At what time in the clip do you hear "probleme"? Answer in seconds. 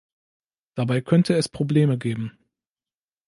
1.47-1.95